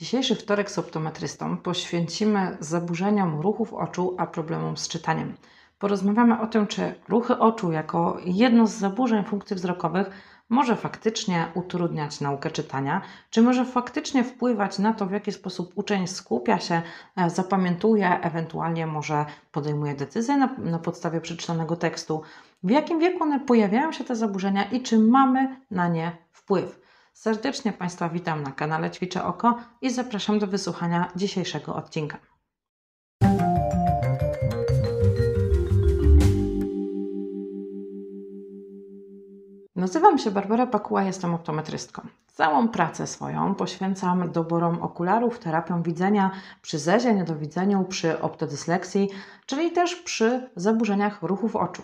[0.00, 5.34] Dzisiejszy wtorek z optometrystą poświęcimy zaburzeniom ruchów oczu, a problemom z czytaniem.
[5.78, 10.10] Porozmawiamy o tym, czy ruchy oczu jako jedno z zaburzeń funkcji wzrokowych
[10.48, 16.06] może faktycznie utrudniać naukę czytania, czy może faktycznie wpływać na to, w jaki sposób uczeń
[16.06, 16.82] skupia się,
[17.16, 22.22] e, zapamiętuje, ewentualnie może podejmuje decyzje na, na podstawie przeczytanego tekstu,
[22.62, 26.89] w jakim wieku one pojawiają się te zaburzenia i czy mamy na nie wpływ.
[27.20, 32.18] Serdecznie Państwa witam na kanale Ćwiczę Oko i zapraszam do wysłuchania dzisiejszego odcinka.
[39.76, 42.02] Nazywam się Barbara Pakuła, jestem optometrystką.
[42.26, 46.30] Całą pracę swoją poświęcam doborom okularów, terapiom widzenia
[46.62, 49.08] przy zezie, niedowidzeniu, przy optodysleksji,
[49.46, 51.82] czyli też przy zaburzeniach ruchów oczu.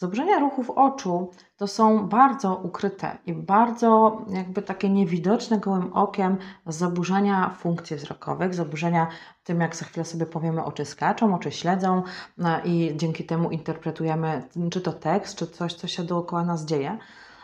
[0.00, 6.36] Zaburzenia ruchów oczu to są bardzo ukryte i bardzo jakby takie niewidoczne gołym okiem
[6.66, 9.08] zaburzenia funkcji wzrokowych, zaburzenia
[9.44, 12.02] tym, jak za chwilę sobie powiemy, oczy skaczą, oczy śledzą
[12.38, 16.98] no i dzięki temu interpretujemy czy to tekst, czy coś, co się dookoła nas dzieje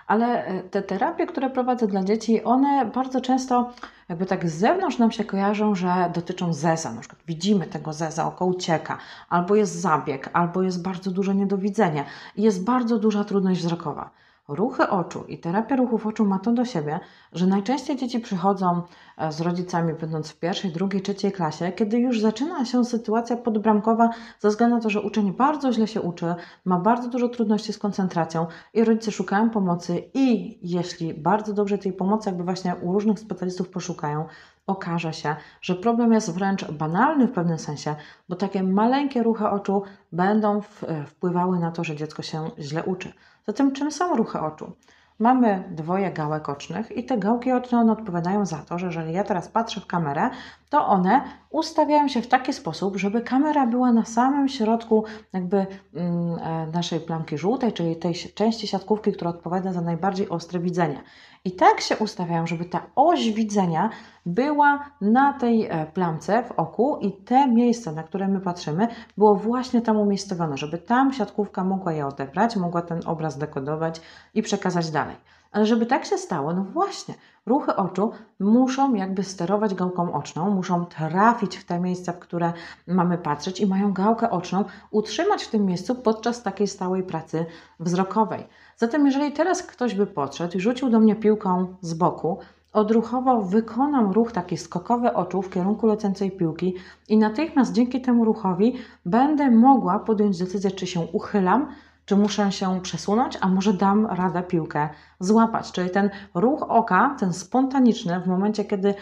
[0.06, 3.70] ale e, te terapie, które prowadzę dla dzieci, one bardzo często
[4.08, 6.92] jakby tak z zewnątrz nam się kojarzą, że dotyczą zeza.
[6.92, 12.04] Na przykład widzimy tego zeza, oko ucieka, albo jest zabieg, albo jest bardzo duże niedowidzenie
[12.36, 14.10] jest bardzo duża trudność wzrokowa.
[14.48, 17.00] Ruchy oczu i terapia ruchów oczu ma to do siebie,
[17.32, 18.82] że najczęściej dzieci przychodzą
[19.18, 24.10] e, z rodzicami, będąc w pierwszej, drugiej, trzeciej klasie, kiedy już zaczyna się sytuacja podbramkowa,
[24.40, 27.78] ze względu na to, że uczeń bardzo źle się uczy, ma bardzo dużo trudności z
[27.78, 33.18] koncentracją i rodzice szukają pomocy i jeśli bardzo dobrze tej pomocy jakby właśnie u różnych
[33.18, 34.24] specjalistów poszukają,
[34.66, 37.96] okaże się, że problem jest wręcz banalny w pewnym sensie,
[38.28, 40.60] bo takie maleńkie ruchy oczu będą
[41.06, 43.12] wpływały na to, że dziecko się źle uczy.
[43.46, 44.72] Zatem czym są ruchy oczu?
[45.18, 49.48] Mamy dwoje gałek ocznych i te gałki oczne odpowiadają za to, że jeżeli ja teraz
[49.48, 50.30] patrzę w kamerę,
[50.70, 51.24] to one
[51.56, 57.00] ustawiają się w taki sposób, żeby kamera była na samym środku jakby mm, e, naszej
[57.00, 61.02] plamki żółtej, czyli tej części siatkówki, która odpowiada za najbardziej ostre widzenie.
[61.44, 63.90] I tak się ustawiają, żeby ta oś widzenia
[64.26, 69.34] była na tej e, plamce w oku i te miejsce, na które my patrzymy, było
[69.34, 74.00] właśnie tam umiejscowione, żeby tam siatkówka mogła je odebrać, mogła ten obraz dekodować
[74.34, 75.16] i przekazać dalej.
[75.56, 77.14] Ale żeby tak się stało, no właśnie,
[77.46, 82.52] ruchy oczu muszą jakby sterować gałką oczną, muszą trafić w te miejsca, w które
[82.86, 87.46] mamy patrzeć i mają gałkę oczną utrzymać w tym miejscu podczas takiej stałej pracy
[87.80, 88.46] wzrokowej.
[88.76, 92.38] Zatem jeżeli teraz ktoś by podszedł i rzucił do mnie piłką z boku,
[92.72, 96.74] odruchowo wykonam ruch taki skokowy oczu w kierunku lecącej piłki
[97.08, 101.68] i natychmiast dzięki temu ruchowi będę mogła podjąć decyzję, czy się uchylam,
[102.06, 104.88] czy muszę się przesunąć, a może dam radę piłkę
[105.20, 105.72] złapać.
[105.72, 108.94] Czyli ten ruch oka, ten spontaniczny, w momencie, kiedy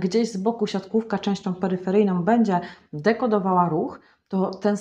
[0.00, 2.60] gdzieś z boku siatkówka częścią peryferyjną będzie
[2.92, 4.76] dekodowała ruch, to ten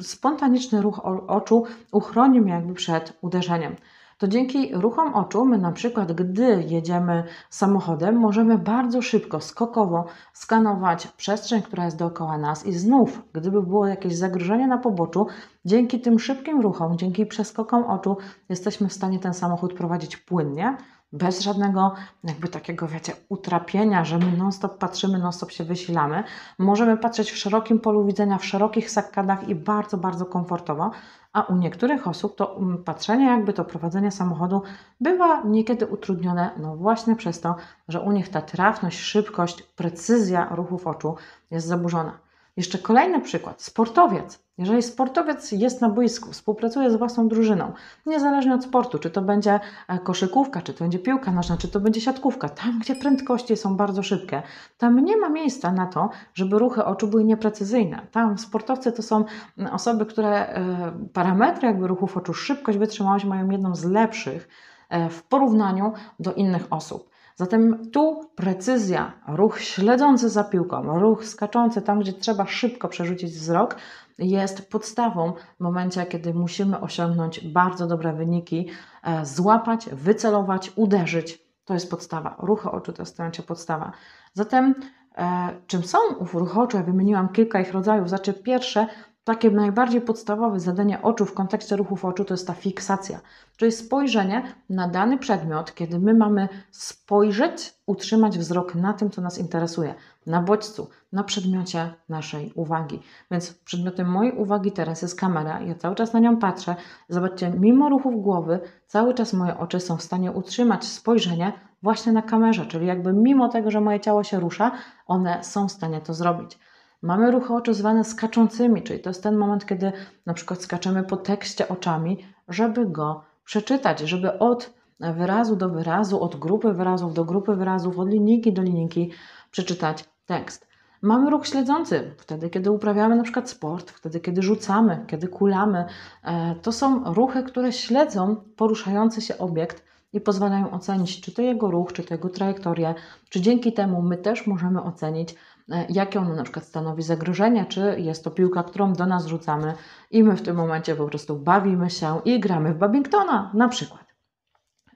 [0.00, 3.76] spontaniczny ruch oczu uchroni mnie jakby przed uderzeniem
[4.18, 11.06] to dzięki ruchom oczu my na przykład, gdy jedziemy samochodem, możemy bardzo szybko, skokowo skanować
[11.06, 15.26] przestrzeń, która jest dookoła nas i znów, gdyby było jakieś zagrożenie na poboczu,
[15.64, 18.16] dzięki tym szybkim ruchom, dzięki przeskokom oczu
[18.48, 20.76] jesteśmy w stanie ten samochód prowadzić płynnie,
[21.14, 21.94] bez żadnego
[22.24, 26.24] jakby takiego, wiecie, utrapienia, że my non-stop patrzymy, non-stop się wysilamy.
[26.58, 30.90] Możemy patrzeć w szerokim polu widzenia, w szerokich sakkadach i bardzo, bardzo komfortowo,
[31.32, 34.62] a u niektórych osób to mm, patrzenie, jakby to prowadzenie samochodu
[35.00, 37.56] bywa niekiedy utrudnione, no właśnie przez to,
[37.88, 41.14] że u nich ta trafność, szybkość, precyzja ruchów oczu
[41.50, 42.18] jest zaburzona.
[42.56, 43.62] Jeszcze kolejny przykład.
[43.62, 44.43] Sportowiec.
[44.58, 47.72] Jeżeli sportowiec jest na boisku, współpracuje z własną drużyną,
[48.06, 51.80] niezależnie od sportu, czy to będzie e, koszykówka, czy to będzie piłka nożna, czy to
[51.80, 54.42] będzie siatkówka, tam gdzie prędkości są bardzo szybkie,
[54.78, 58.06] tam nie ma miejsca na to, żeby ruchy oczu były nieprecyzyjne.
[58.10, 59.24] Tam sportowcy to są
[59.72, 64.48] osoby, które e, parametry jakby ruchów oczu, szybkość, wytrzymałość mają jedną z lepszych
[64.88, 67.14] e, w porównaniu do innych osób.
[67.36, 73.76] Zatem tu precyzja, ruch śledzący za piłką, ruch skaczący tam, gdzie trzeba szybko przerzucić wzrok,
[74.18, 78.68] jest podstawą w momencie, kiedy musimy osiągnąć bardzo dobre wyniki,
[79.02, 81.44] e, złapać, wycelować, uderzyć.
[81.64, 82.36] To jest podstawa.
[82.38, 83.92] Ruchy oczu to jest w podstawa.
[84.32, 84.74] Zatem
[85.18, 85.98] e, czym są
[86.32, 86.76] ruchy oczu?
[86.76, 88.08] Ja wymieniłam kilka ich rodzajów.
[88.08, 88.86] Znaczy pierwsze
[89.24, 93.20] takie najbardziej podstawowe zadanie oczu w kontekście ruchów oczu to jest ta fiksacja,
[93.56, 99.38] czyli spojrzenie na dany przedmiot, kiedy my mamy spojrzeć, utrzymać wzrok na tym, co nas
[99.38, 99.94] interesuje,
[100.26, 103.00] na bodźcu, na przedmiocie naszej uwagi.
[103.30, 106.76] Więc przedmiotem mojej uwagi teraz jest kamera, ja cały czas na nią patrzę.
[107.08, 112.22] Zobaczcie, mimo ruchów głowy, cały czas moje oczy są w stanie utrzymać spojrzenie właśnie na
[112.22, 114.72] kamerze, czyli jakby mimo tego, że moje ciało się rusza,
[115.06, 116.58] one są w stanie to zrobić.
[117.02, 119.92] Mamy ruchy oczu zwane skaczącymi, czyli to jest ten moment, kiedy
[120.26, 126.36] na przykład skaczemy po tekście oczami, żeby go przeczytać, żeby od wyrazu do wyrazu, od
[126.36, 129.10] grupy wyrazów do grupy wyrazów, od linijki do linijki
[129.50, 130.68] przeczytać tekst.
[131.02, 135.84] Mamy ruch śledzący, wtedy kiedy uprawiamy na przykład sport, wtedy kiedy rzucamy, kiedy kulamy.
[136.24, 141.70] E, to są ruchy, które śledzą poruszający się obiekt i pozwalają ocenić, czy to jego
[141.70, 142.94] ruch, czy to jego trajektorię,
[143.28, 145.34] czy dzięki temu my też możemy ocenić,
[145.70, 149.74] e, jakie ono na przykład stanowi zagrożenie, czy jest to piłka, którą do nas rzucamy
[150.10, 154.03] i my w tym momencie po prostu bawimy się i gramy w Babingtona na przykład.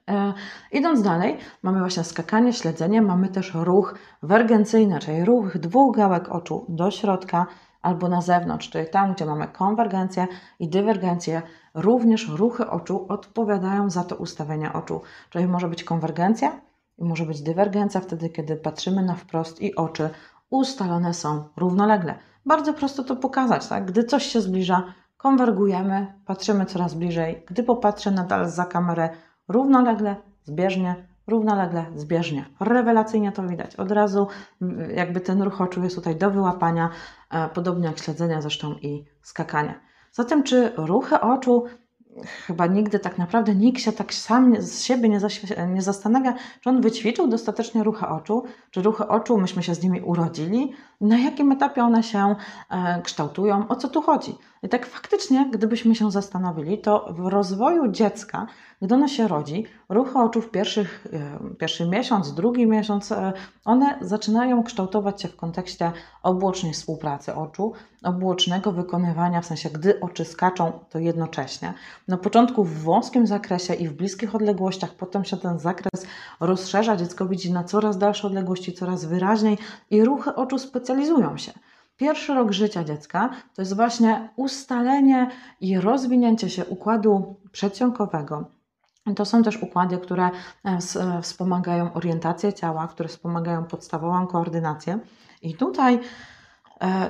[0.09, 0.33] E,
[0.71, 6.65] idąc dalej, mamy właśnie skakanie, śledzenie, mamy też ruch wergencyjny, czyli ruch dwóch gałek oczu
[6.69, 7.45] do środka
[7.81, 10.27] albo na zewnątrz, czyli tam, gdzie mamy konwergencję
[10.59, 11.41] i dywergencję,
[11.73, 15.01] również ruchy oczu odpowiadają za to ustawienie oczu.
[15.29, 16.61] Czyli może być konwergencja
[16.97, 20.09] i może być dywergencja wtedy, kiedy patrzymy na wprost i oczy
[20.49, 22.15] ustalone są równolegle.
[22.45, 23.85] Bardzo prosto to pokazać, tak?
[23.85, 24.83] Gdy coś się zbliża,
[25.17, 27.43] konwergujemy, patrzymy coraz bliżej.
[27.47, 29.09] Gdy popatrzę nadal za kamerę,
[29.49, 30.95] równolegle, zbieżnie,
[31.27, 32.45] równolegle, zbieżnie.
[32.59, 33.75] Rewelacyjnie to widać.
[33.75, 34.27] Od razu
[34.95, 36.89] jakby ten ruch oczu jest tutaj do wyłapania,
[37.31, 39.79] e, podobnie jak śledzenia zresztą i skakania.
[40.11, 41.65] Zatem czy ruchy oczu
[42.47, 45.19] chyba nigdy tak naprawdę nikt się tak sam z siebie nie,
[45.67, 50.01] nie, zastanawia, czy on wyćwiczył dostatecznie ruchy oczu, czy ruchy oczu myśmy się z nimi
[50.01, 52.35] urodzili, na jakim etapie one się
[52.69, 54.35] e, kształtują, o co tu chodzi.
[54.63, 58.47] I tak faktycznie, gdybyśmy się zastanowili, to w rozwoju dziecka,
[58.81, 63.33] gdy ono się rodzi, ruchy oczu w pierwszych, e, pierwszy miesiąc, drugi miesiąc, e,
[63.65, 65.91] one zaczynają kształtować się w kontekście
[66.23, 67.73] obłocznej współpracy oczu,
[68.03, 71.73] obłocznego wykonywania, w sensie gdy oczy skaczą, to jednocześnie.
[72.07, 76.07] Na początku w wąskim zakresie i w bliskich odległościach, potem się ten zakres
[76.39, 79.57] rozszerza, dziecko widzi na coraz dalsze odległości, coraz wyraźniej
[79.89, 81.51] i ruchy oczu specjalizują się.
[81.97, 85.29] Pierwszy rok życia dziecka to jest właśnie ustalenie
[85.61, 88.45] i rozwinięcie się układu przedsionkowego.
[89.15, 90.31] To są też układy, które e,
[90.65, 94.99] e, wspomagają orientację ciała, które wspomagają podstawową koordynację.
[95.41, 95.99] I tutaj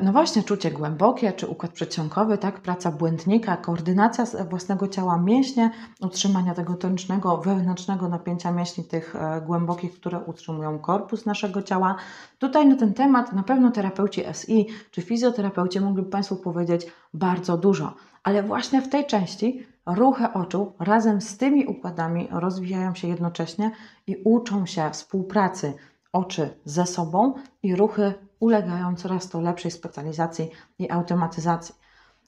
[0.01, 5.71] no właśnie, czucie głębokie, czy układ przedsionkowy, tak, praca błędnika, koordynacja własnego ciała, mięśnie,
[6.01, 11.95] utrzymania tego tonicznego, wewnętrznego napięcia mięśni, tych e, głębokich, które utrzymują korpus naszego ciała.
[12.39, 17.93] Tutaj na ten temat na pewno terapeuci SI czy fizjoterapeuci mogliby Państwu powiedzieć bardzo dużo,
[18.23, 23.71] ale właśnie w tej części ruchy oczu razem z tymi układami rozwijają się jednocześnie
[24.07, 25.73] i uczą się współpracy
[26.13, 27.33] oczy ze sobą
[27.63, 31.75] i ruchy ulegają coraz to lepszej specjalizacji i automatyzacji.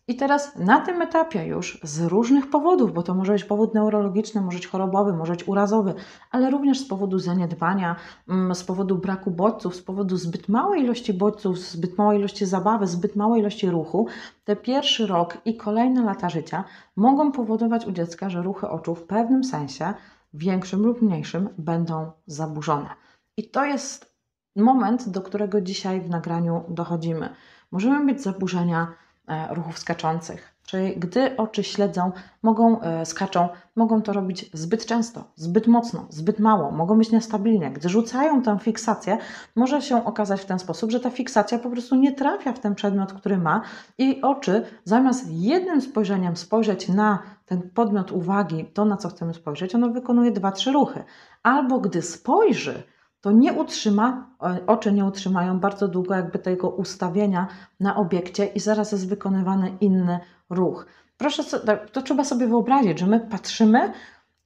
[0.08, 4.42] I teraz na tym etapie już z różnych powodów, bo to może być powód neurologiczny,
[4.42, 5.94] może być chorobowy, może być urazowy,
[6.32, 7.96] ale również z powodu zaniedbania,
[8.30, 12.88] mm, z powodu braku bodźców, z powodu zbyt małej ilości bodźców, zbyt małej ilości zabawy,
[12.88, 14.08] zbyt małej ilości ruchu,
[14.46, 16.64] te pierwszy rok i kolejne lata życia
[16.96, 19.94] mogą powodować u dziecka, że ruchy oczu w pewnym sensie,
[20.34, 22.90] większym lub mniejszym, będą zaburzone.
[23.38, 24.16] I to jest
[24.56, 27.30] moment, do którego dzisiaj w nagraniu dochodzimy.
[27.72, 28.94] Możemy mieć zaburzenia
[29.28, 32.12] e, ruchów skaczących, czyli gdy oczy śledzą,
[32.44, 37.72] mogą, e, skaczą, mogą to robić zbyt często, zbyt mocno, zbyt mało, mogą być niestabilnie.
[37.72, 39.18] Gdy rzucają tę fiksację,
[39.56, 42.76] może się okazać w ten sposób, że ta fiksacja po prostu nie trafia w ten
[42.76, 43.62] przedmiot, który ma
[43.98, 49.76] i oczy zamiast jednym spojrzeniem spojrzeć na ten podmiot uwagi, to na co chcemy spojrzeć,
[49.76, 51.04] ono wykonuje dwa, trzy ruchy.
[51.44, 52.84] Albo gdy spojrzy,
[53.22, 54.30] to nie utrzyma,
[54.68, 57.48] oczy nie utrzymają bardzo długo jakby tego ustawienia
[57.80, 60.86] na obiekcie i zaraz jest wykonywany inny ruch.
[61.18, 61.44] Proszę,
[61.92, 63.94] to trzeba sobie wyobrazić, że my patrzymy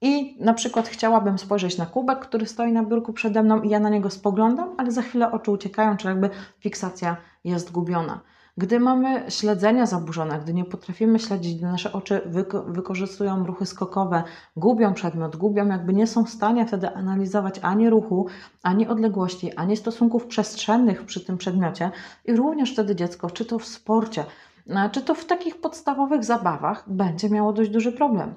[0.02, 3.80] i na przykład chciałabym spojrzeć na kubek, który stoi na biurku przede mną i ja
[3.80, 6.30] na niego spoglądam, ale za chwilę oczy uciekają, czy jakby
[6.60, 8.20] fiksacja jest gubiona.
[8.58, 14.24] Gdy mamy śledzenia zaburzone, gdy nie potrafimy śledzić, gdy nasze oczy wyko wykorzystują ruchy skokowe,
[14.58, 18.28] gubią przedmiot, gubią, jakby nie są w stanie wtedy analizować ani ruchu,
[18.64, 21.92] ani odległości, ani stosunków przestrzennych przy tym przedmiocie
[22.26, 24.26] i również wtedy dziecko, czy to w sporcie,
[24.92, 28.34] czy to w takich podstawowych zabawach, będzie miało dość duży problem.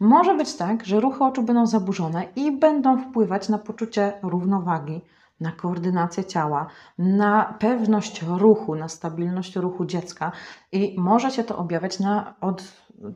[0.00, 5.00] Może być tak, że ruchy oczu będą zaburzone i będą wpływać na poczucie równowagi,
[5.42, 6.66] na koordynację ciała,
[6.98, 10.32] na pewność ruchu, na stabilność ruchu dziecka
[10.72, 12.62] i może się to objawiać na, od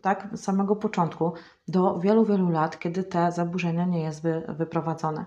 [0.02, 1.32] tak samego początku
[1.68, 5.24] do wielu, wielu lat, kiedy te zaburzenia nie jest wy, wyprowadzone.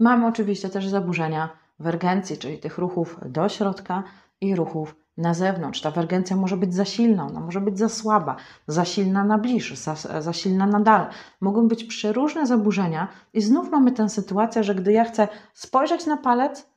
[0.00, 4.02] Mamy oczywiście też zaburzenia wergencji, czyli tych ruchów do środka
[4.40, 5.80] i ruchów na zewnątrz.
[5.80, 8.36] Ta awergencja może być za silna, ona może być za słaba,
[8.66, 11.06] za silna na bliż, za, za silna na dal.
[11.40, 16.16] Mogą być przeróżne zaburzenia i znów mamy tę sytuację, że gdy ja chcę spojrzeć na
[16.16, 16.70] palec,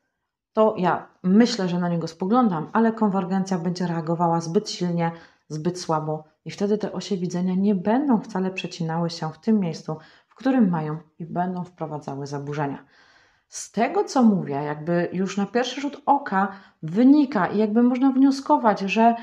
[0.54, 5.12] to ja myślę, że na niego spoglądam, ale konwergencja będzie reagowała zbyt silnie,
[5.50, 9.98] zbyt słabo i wtedy te osie widzenia nie będą wcale przecinały się w tym miejscu,
[10.28, 12.86] w którym mają i będą wprowadzały zaburzenia.
[13.54, 16.52] Z tego, co mówię, jakby już na pierwszy rzut oka
[16.84, 19.16] wynika i jakby można wnioskować, że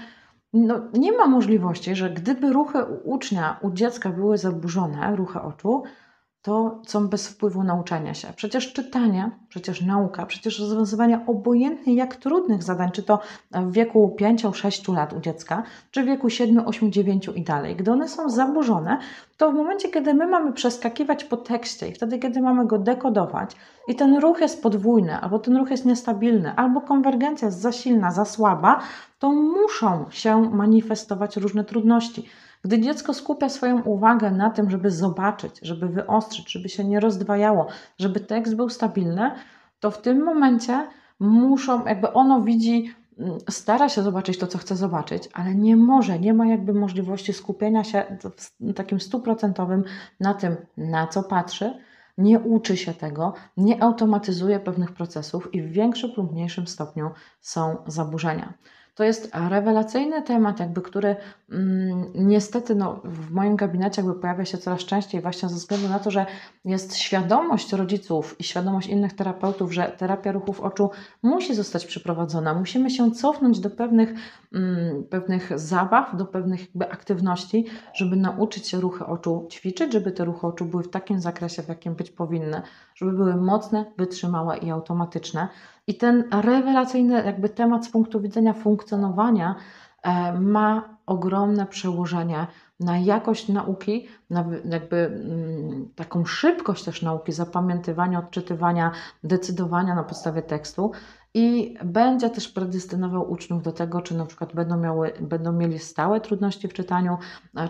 [0.52, 5.82] no, nie ma możliwości, że gdyby ruchy u ucznia, u dziecka były zaburzone, ruchy oczu,
[6.42, 8.28] to są bez wpływu na uczenie się.
[8.36, 13.20] Przecież czytanie, przecież nauka, przecież rozwiązywanie obojętnie jak trudnych zadań, czy to
[13.50, 17.92] w wieku 5-6 lat u dziecka, czy w wieku 7, 8, 9 i dalej, gdy
[17.92, 18.98] one są zaburzone,
[19.40, 23.56] to w momencie, kiedy my mamy przeskakiwać po tekście i wtedy, kiedy mamy go dekodować
[23.88, 28.10] i ten ruch jest podwójny, albo ten ruch jest niestabilny, albo konwergencja jest za silna,
[28.10, 28.80] za słaba,
[29.18, 32.28] to muszą się manifestować różne trudności.
[32.62, 37.66] Gdy dziecko skupia swoją uwagę na tym, żeby zobaczyć, żeby wyostrzyć, żeby się nie rozdwajało,
[37.98, 39.30] żeby tekst był stabilny,
[39.80, 40.86] to w tym momencie
[41.20, 42.94] muszą, jakby ono widzi,
[43.50, 47.84] stara się zobaczyć to, co chce zobaczyć, ale nie może, nie ma jakby możliwości skupienia
[47.84, 48.18] się
[48.74, 49.84] takim stuprocentowym
[50.20, 51.74] na tym, na co patrzy,
[52.18, 57.10] nie uczy się tego, nie automatyzuje pewnych procesów i w większym lub mniejszym stopniu
[57.40, 58.54] są zaburzenia.
[58.94, 61.16] To jest rewelacyjny temat, jakby, który
[61.50, 65.98] mm, niestety no, w moim gabinecie jakby pojawia się coraz częściej właśnie ze względu na
[65.98, 66.26] to, że
[66.64, 70.90] jest świadomość rodziców i świadomość innych terapeutów, że terapia ruchów oczu
[71.22, 72.54] musi zostać przeprowadzona.
[72.54, 74.14] Musimy się cofnąć do pewnych,
[74.52, 80.24] mm, pewnych zabaw, do pewnych jakby aktywności, żeby nauczyć się ruchy oczu ćwiczyć, żeby te
[80.24, 82.62] ruchy oczu były w takim zakresie, w jakim być powinny,
[82.94, 85.48] żeby były mocne, wytrzymałe i automatyczne.
[85.86, 89.54] I ten rewelacyjny jakby temat z punktu widzenia funkcjonowania
[90.02, 92.46] e, ma ogromne przełożenie
[92.80, 98.92] na jakość nauki, na jakby mm, taką szybkość też nauki, zapamiętywania, odczytywania,
[99.24, 100.92] decydowania na podstawie tekstu
[101.34, 106.20] i będzie też predestynował uczniów do tego, czy na przykład będą, miały, będą mieli stałe
[106.20, 107.18] trudności w czytaniu,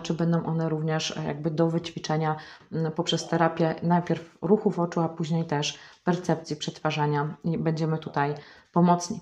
[0.01, 2.35] czy będą one również e, jakby do wyćwiczenia
[2.71, 8.35] mm, poprzez terapię najpierw ruchów oczu, a później też percepcji przetwarzania i będziemy tutaj
[8.71, 9.19] pomocni.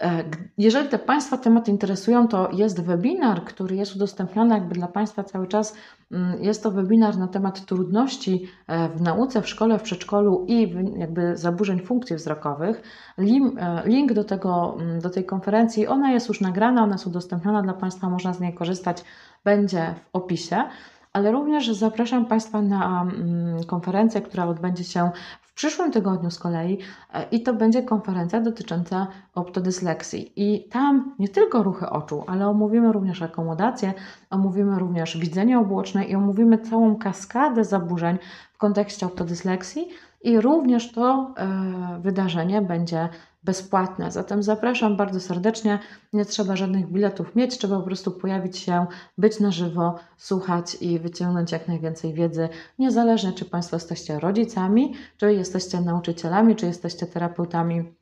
[0.00, 0.24] E,
[0.58, 5.46] jeżeli te Państwa tematy interesują, to jest webinar, który jest udostępniony jakby dla Państwa cały
[5.46, 5.76] czas.
[6.12, 10.74] Mm, jest to webinar na temat trudności e, w nauce, w szkole, w przedszkolu i
[10.96, 12.82] jakby zaburzeń funkcji wzrokowych.
[13.18, 17.62] E, link do, tego, mm, do tej konferencji, ona jest już nagrana, ona jest udostępniona
[17.62, 19.04] dla Państwa, można z niej korzystać,
[19.44, 20.64] będzie w opisie
[21.14, 26.78] ale również zapraszam Państwa na mm, konferencję, która odbędzie się w przyszłym tygodniu z kolei
[27.12, 30.32] e, i to będzie konferencja dotycząca optodysleksji.
[30.36, 33.94] I tam nie tylko ruchy oczu, ale omówimy również akomodację,
[34.30, 38.18] omówimy również widzenie obłoczne i omówimy całą kaskadę zaburzeń
[38.52, 39.88] w kontekście optodysleksji
[40.22, 43.08] i również to e, wydarzenie będzie
[43.44, 44.10] bezpłatne.
[44.10, 45.78] Zatem zapraszam bardzo serdecznie.
[46.12, 48.86] Nie trzeba żadnych biletów mieć, trzeba po prostu pojawić się,
[49.18, 52.48] być na żywo, słuchać i wyciągnąć jak najwięcej wiedzy,
[52.78, 57.94] niezależnie czy Państwo jesteście rodzicami, czy jesteście nauczycielami, czy jesteście terapeutami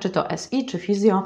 [0.00, 1.22] czy to SI, czy fizjo,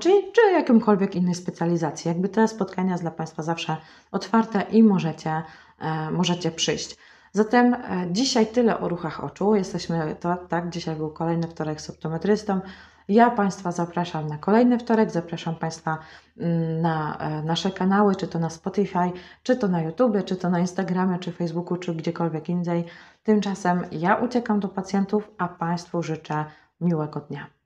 [0.00, 2.08] czy, czy jakimkolwiek innej specjalizacji.
[2.08, 3.76] Jakby te spotkania jest dla Państwa zawsze
[4.12, 5.42] otwarte i możecie,
[5.78, 6.96] e, możecie przyjść.
[7.32, 9.54] Zatem e, dzisiaj tyle o ruchach oczu.
[9.54, 12.60] Jesteśmy, to, tak, dzisiaj był kolejny wtorek z optometrystą.
[13.08, 15.98] Ja Państwa zapraszam na kolejny wtorek, zapraszam Państwa
[16.38, 20.50] mm, na e, nasze kanały, czy to na Spotify, czy to na YouTube, czy to
[20.50, 22.84] na Instagramie, czy Facebooku, czy gdziekolwiek indziej.
[23.22, 26.44] Tymczasem ja uciekam do pacjentów, a Państwu życzę
[26.80, 27.57] miłego dnia.